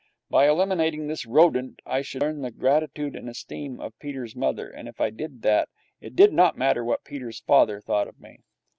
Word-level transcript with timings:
By 0.31 0.49
eliminating 0.49 1.05
this 1.05 1.27
rodent 1.27 1.79
I 1.85 2.01
should 2.01 2.23
earn 2.23 2.41
the 2.41 2.49
gratitude 2.49 3.15
and 3.15 3.29
esteem 3.29 3.79
of 3.79 3.99
Peter's 3.99 4.35
mother, 4.35 4.67
and, 4.67 4.87
if 4.87 4.99
I 4.99 5.11
did 5.11 5.43
that, 5.43 5.69
it 5.99 6.15
did 6.15 6.33
not 6.33 6.57
matter 6.57 6.83
what 6.83 7.03
Peter's 7.03 7.41
father 7.41 7.79
thought 7.79 8.07
of 8.07 8.19
me. 8.19 8.39